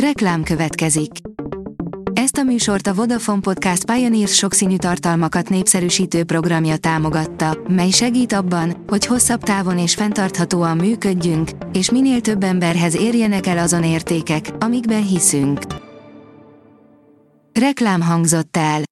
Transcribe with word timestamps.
Reklám 0.00 0.42
következik. 0.42 1.10
Ezt 2.12 2.36
a 2.36 2.42
műsort 2.42 2.86
a 2.86 2.94
Vodafone 2.94 3.40
Podcast 3.40 3.84
Pioneers 3.84 4.34
sokszínű 4.34 4.76
tartalmakat 4.76 5.48
népszerűsítő 5.48 6.24
programja 6.24 6.76
támogatta, 6.76 7.58
mely 7.68 7.90
segít 7.90 8.32
abban, 8.32 8.84
hogy 8.86 9.06
hosszabb 9.06 9.42
távon 9.42 9.78
és 9.78 9.94
fenntarthatóan 9.94 10.76
működjünk, 10.76 11.50
és 11.72 11.90
minél 11.90 12.20
több 12.20 12.42
emberhez 12.42 12.96
érjenek 12.96 13.46
el 13.46 13.58
azon 13.58 13.84
értékek, 13.84 14.50
amikben 14.58 15.06
hiszünk. 15.06 15.60
Reklám 17.60 18.00
hangzott 18.00 18.56
el. 18.56 18.82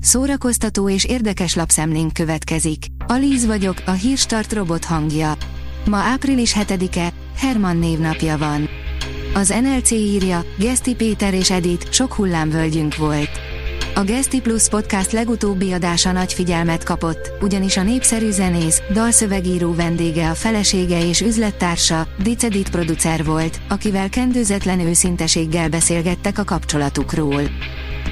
Szórakoztató 0.00 0.88
és 0.88 1.04
érdekes 1.04 1.54
lapszemlénk 1.54 2.12
következik. 2.12 2.86
Alíz 3.06 3.46
vagyok, 3.46 3.82
a 3.86 3.90
hírstart 3.90 4.52
robot 4.52 4.84
hangja. 4.84 5.32
Ma 5.84 5.96
április 5.96 6.56
7-e, 6.58 7.12
Herman 7.36 7.76
névnapja 7.76 8.38
van. 8.38 8.71
Az 9.34 9.54
NLC 9.62 9.90
írja, 9.90 10.44
Geszti 10.58 10.94
Péter 10.94 11.34
és 11.34 11.50
Edith, 11.50 11.92
sok 11.92 12.12
hullámvölgyünk 12.12 12.96
volt. 12.96 13.30
A 13.94 14.02
Geszti 14.02 14.40
Plus 14.40 14.68
podcast 14.68 15.12
legutóbbi 15.12 15.72
adása 15.72 16.12
nagy 16.12 16.32
figyelmet 16.32 16.84
kapott, 16.84 17.30
ugyanis 17.40 17.76
a 17.76 17.82
népszerű 17.82 18.30
zenész, 18.30 18.82
dalszövegíró 18.92 19.74
vendége 19.74 20.30
a 20.30 20.34
felesége 20.34 21.06
és 21.08 21.20
üzlettársa, 21.20 22.06
Dicedit 22.22 22.70
producer 22.70 23.24
volt, 23.24 23.60
akivel 23.68 24.08
kendőzetlen 24.08 24.80
őszinteséggel 24.80 25.68
beszélgettek 25.68 26.38
a 26.38 26.44
kapcsolatukról. 26.44 27.42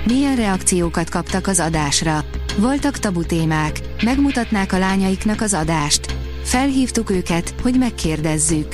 Milyen 0.07 0.37
reakciókat 0.37 1.11
kaptak 1.11 1.47
az 1.47 1.61
adásra? 1.61 2.25
Voltak 2.59 2.99
tabu 2.99 3.25
témák, 3.25 3.81
megmutatnák 4.05 4.73
a 4.73 4.79
lányaiknak 4.79 5.41
az 5.41 5.55
adást. 5.55 6.15
Felhívtuk 6.43 7.11
őket, 7.11 7.55
hogy 7.63 7.79
megkérdezzük. 7.79 8.67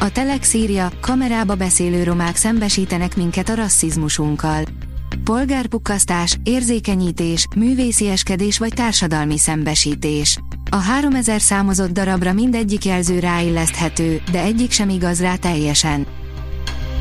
A 0.00 0.10
Telex 0.10 0.54
írja, 0.54 0.90
kamerába 1.00 1.54
beszélő 1.54 2.02
romák 2.02 2.36
szembesítenek 2.36 3.16
minket 3.16 3.48
a 3.48 3.54
rasszizmusunkkal. 3.54 4.62
Polgárpukkasztás, 5.24 6.36
érzékenyítés, 6.42 7.46
művészieskedés 7.56 8.58
vagy 8.58 8.72
társadalmi 8.74 9.38
szembesítés. 9.38 10.38
A 10.70 10.76
3000 10.76 11.40
számozott 11.40 11.90
darabra 11.90 12.32
mindegyik 12.32 12.84
jelző 12.84 13.18
ráilleszthető, 13.18 14.20
de 14.32 14.42
egyik 14.42 14.70
sem 14.70 14.88
igaz 14.88 15.20
rá 15.20 15.34
teljesen. 15.34 16.06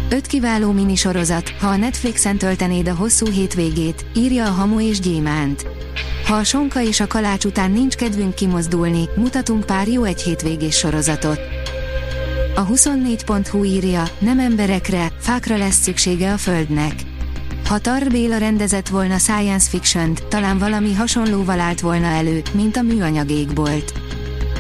Öt 0.10 0.28
kiváló 0.28 0.72
minisorozat, 0.72 1.50
ha 1.50 1.68
a 1.68 1.78
Netflixen 1.78 2.38
töltenéd 2.38 2.88
a 2.88 2.96
hosszú 2.96 3.26
hétvégét, 3.26 4.06
írja 4.16 4.46
a 4.46 4.52
Hamu 4.52 4.82
és 4.82 5.00
Gyémánt. 5.00 5.66
Ha 6.26 6.36
a 6.36 6.44
sonka 6.44 6.82
és 6.82 7.00
a 7.00 7.08
kalács 7.08 7.46
után 7.46 7.72
nincs 7.72 7.96
kedvünk 7.96 8.36
kimozdulni, 8.36 9.10
mutatunk 9.16 9.66
pár 9.66 9.88
jó 9.88 10.04
egy 10.04 10.22
hétvégés 10.22 10.78
sorozatot. 10.78 11.57
A 12.58 12.66
24.hu 12.66 13.64
írja, 13.64 14.04
nem 14.20 14.40
emberekre, 14.40 15.12
fákra 15.20 15.58
lesz 15.58 15.82
szüksége 15.82 16.34
a 16.34 16.38
Földnek. 16.38 16.94
Ha 17.66 17.80
Tar 17.80 18.08
Béla 18.12 18.38
rendezett 18.38 18.88
volna 18.88 19.18
science 19.18 19.70
fiction 19.70 20.18
talán 20.30 20.58
valami 20.58 20.94
hasonlóval 20.94 21.60
állt 21.60 21.80
volna 21.80 22.06
elő, 22.06 22.42
mint 22.54 22.78
a 22.78 22.82
műanyag 22.82 23.30
égbolt. 23.30 23.94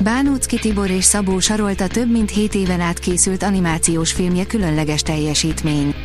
Bánócki 0.03 0.59
Tibor 0.59 0.89
és 0.89 1.03
Szabó 1.03 1.39
Sarolta 1.39 1.87
több 1.87 2.11
mint 2.11 2.29
7 2.29 2.55
éven 2.55 2.81
át 2.81 2.99
készült 2.99 3.43
animációs 3.43 4.11
filmje 4.11 4.45
különleges 4.45 5.01
teljesítmény. 5.01 5.95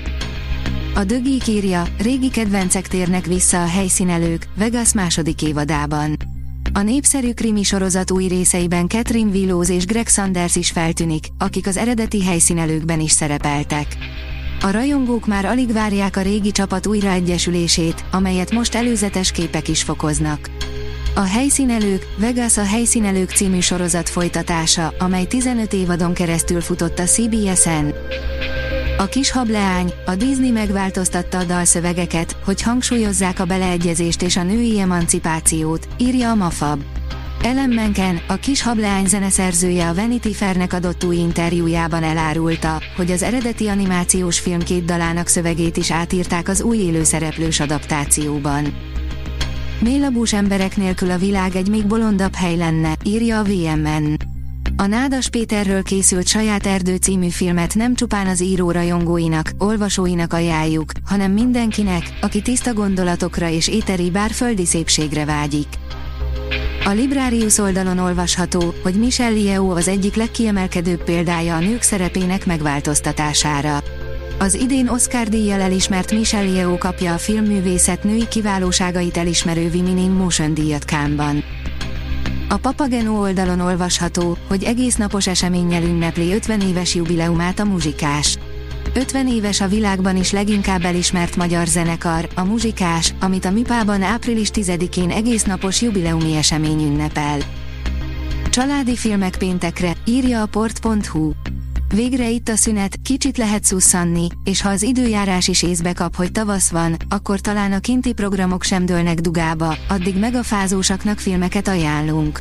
A 0.94 1.04
Dögik 1.04 1.46
írja, 1.46 1.84
régi 1.98 2.30
kedvencek 2.30 2.88
térnek 2.88 3.26
vissza 3.26 3.62
a 3.62 3.68
helyszínelők, 3.68 4.46
Vegas 4.56 4.92
második 4.92 5.42
évadában. 5.42 6.31
A 6.74 6.82
népszerű 6.82 7.32
krimi 7.32 7.62
sorozat 7.62 8.10
új 8.10 8.26
részeiben 8.26 8.88
Catherine 8.88 9.30
Willows 9.30 9.68
és 9.68 9.86
Greg 9.86 10.08
Sanders 10.08 10.56
is 10.56 10.70
feltűnik, 10.70 11.26
akik 11.38 11.66
az 11.66 11.76
eredeti 11.76 12.24
helyszínelőkben 12.24 13.00
is 13.00 13.10
szerepeltek. 13.10 13.86
A 14.60 14.70
rajongók 14.70 15.26
már 15.26 15.44
alig 15.44 15.72
várják 15.72 16.16
a 16.16 16.20
régi 16.22 16.50
csapat 16.50 16.86
újraegyesülését, 16.86 18.04
amelyet 18.10 18.50
most 18.52 18.74
előzetes 18.74 19.32
képek 19.32 19.68
is 19.68 19.82
fokoznak. 19.82 20.50
A 21.14 21.20
helyszínelők, 21.20 22.06
Vegas 22.16 22.56
a 22.56 22.64
helyszínelők 22.64 23.30
című 23.30 23.60
sorozat 23.60 24.08
folytatása, 24.08 24.94
amely 24.98 25.24
15 25.24 25.72
évadon 25.72 26.14
keresztül 26.14 26.60
futott 26.60 26.98
a 26.98 27.04
CBS-en. 27.04 27.94
A 28.98 29.06
kis 29.06 29.30
hableány, 29.30 29.92
a 30.06 30.14
Disney 30.14 30.50
megváltoztatta 30.50 31.38
a 31.38 31.44
dalszövegeket, 31.44 32.36
hogy 32.44 32.62
hangsúlyozzák 32.62 33.40
a 33.40 33.44
beleegyezést 33.44 34.22
és 34.22 34.36
a 34.36 34.42
női 34.42 34.80
emancipációt, 34.80 35.88
írja 35.98 36.30
a 36.30 36.34
Mafab. 36.34 36.82
Ellen 37.42 37.70
Menken, 37.70 38.20
a 38.28 38.34
kis 38.34 38.62
hableány 38.62 39.06
zeneszerzője 39.06 39.88
a 39.88 39.94
Vanity 39.94 40.32
Fairnek 40.32 40.72
adott 40.72 41.04
új 41.04 41.16
interjújában 41.16 42.02
elárulta, 42.02 42.82
hogy 42.96 43.10
az 43.10 43.22
eredeti 43.22 43.68
animációs 43.68 44.38
film 44.38 44.62
két 44.62 44.84
dalának 44.84 45.26
szövegét 45.26 45.76
is 45.76 45.90
átírták 45.90 46.48
az 46.48 46.62
új 46.62 46.78
élőszereplős 46.78 47.60
adaptációban. 47.60 48.74
Mélabús 49.80 50.32
emberek 50.32 50.76
nélkül 50.76 51.10
a 51.10 51.18
világ 51.18 51.56
egy 51.56 51.68
még 51.68 51.86
bolondabb 51.86 52.34
hely 52.34 52.56
lenne, 52.56 52.94
írja 53.04 53.38
a 53.38 53.42
VMN. 53.42 54.31
A 54.76 54.86
Nádas 54.86 55.28
Péterről 55.28 55.82
készült 55.82 56.26
Saját 56.26 56.66
Erdő 56.66 56.96
című 56.96 57.28
filmet 57.28 57.74
nem 57.74 57.94
csupán 57.94 58.26
az 58.26 58.42
író 58.42 58.70
rajongóinak, 58.70 59.50
olvasóinak 59.58 60.32
ajánljuk, 60.32 60.92
hanem 61.04 61.32
mindenkinek, 61.32 62.18
aki 62.20 62.42
tiszta 62.42 62.72
gondolatokra 62.72 63.48
és 63.48 63.68
éteri 63.68 64.10
bár 64.10 64.30
földi 64.30 64.66
szépségre 64.66 65.24
vágyik. 65.24 65.66
A 66.84 66.90
Librarius 66.90 67.58
oldalon 67.58 67.98
olvasható, 67.98 68.74
hogy 68.82 68.94
Michelle 68.94 69.38
Yeoh 69.38 69.76
az 69.76 69.88
egyik 69.88 70.14
legkiemelkedőbb 70.14 71.04
példája 71.04 71.56
a 71.56 71.60
nők 71.60 71.82
szerepének 71.82 72.46
megváltoztatására. 72.46 73.82
Az 74.38 74.54
idén 74.54 74.88
Oscar 74.88 75.28
díjjal 75.28 75.60
elismert 75.60 76.12
Michelle 76.12 76.50
Yeoh 76.50 76.78
kapja 76.78 77.14
a 77.14 77.18
filmművészet 77.18 78.04
női 78.04 78.28
kiválóságait 78.28 79.16
elismerő 79.16 79.70
Women 79.74 79.98
in 79.98 80.10
Motion 80.10 80.54
díjat 80.54 80.84
Kámban. 80.84 81.44
A 82.48 82.56
Papageno 82.56 83.20
oldalon 83.20 83.60
olvasható, 83.60 84.36
hogy 84.48 84.64
egész 84.64 84.96
napos 84.96 85.26
eseménnyel 85.26 85.82
ünnepli 85.82 86.32
50 86.32 86.60
éves 86.60 86.94
jubileumát 86.94 87.60
a 87.60 87.64
muzsikás. 87.64 88.38
50 88.94 89.28
éves 89.28 89.60
a 89.60 89.68
világban 89.68 90.16
is 90.16 90.30
leginkább 90.30 90.84
elismert 90.84 91.36
magyar 91.36 91.66
zenekar, 91.66 92.28
a 92.34 92.44
muzsikás, 92.44 93.14
amit 93.20 93.44
a 93.44 93.50
Mipában 93.50 94.02
április 94.02 94.50
10-én 94.52 95.10
egész 95.10 95.42
napos 95.42 95.82
jubileumi 95.82 96.36
esemény 96.36 96.86
ünnepel. 96.86 97.38
Családi 98.50 98.96
filmek 98.96 99.36
péntekre, 99.36 99.92
írja 100.04 100.42
a 100.42 100.46
port.hu. 100.46 101.32
Végre 101.94 102.30
itt 102.30 102.48
a 102.48 102.56
szünet, 102.56 102.96
kicsit 103.02 103.36
lehet 103.36 103.64
szusszanni, 103.64 104.26
és 104.44 104.62
ha 104.62 104.68
az 104.68 104.82
időjárás 104.82 105.48
is 105.48 105.62
észbe 105.62 105.92
kap, 105.92 106.16
hogy 106.16 106.32
tavasz 106.32 106.70
van, 106.70 106.96
akkor 107.08 107.40
talán 107.40 107.72
a 107.72 107.78
kinti 107.78 108.12
programok 108.12 108.62
sem 108.62 108.86
dőlnek 108.86 109.20
dugába, 109.20 109.76
addig 109.88 110.18
meg 110.18 110.34
a 110.34 110.42
fázósaknak 110.42 111.18
filmeket 111.18 111.68
ajánlunk. 111.68 112.40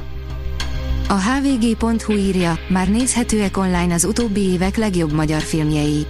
A 1.08 1.14
hvg.hu 1.14 2.14
írja, 2.14 2.60
már 2.70 2.90
nézhetőek 2.90 3.58
online 3.58 3.94
az 3.94 4.06
utóbbi 4.06 4.42
évek 4.42 4.78
legjobb 4.78 5.12
magyar 5.12 5.42
filmjei. 5.42 6.06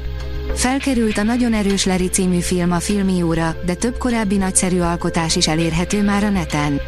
Felkerült 0.56 1.18
a 1.18 1.24
Nagyon 1.24 1.54
erős 1.54 1.86
Leri 1.86 2.08
című 2.08 2.40
film 2.40 2.72
a 2.72 2.80
Filmióra, 2.80 3.56
de 3.66 3.74
több 3.74 3.98
korábbi 3.98 4.38
nagyszerű 4.38 4.80
alkotás 4.80 5.36
is 5.36 5.48
elérhető 5.48 6.04
már 6.04 6.24
a 6.24 6.30
neten. 6.30 6.80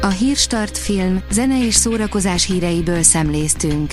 A 0.00 0.08
Hírstart 0.08 0.78
film, 0.78 1.22
zene 1.30 1.66
és 1.66 1.74
szórakozás 1.74 2.46
híreiből 2.46 3.02
szemléztünk. 3.02 3.92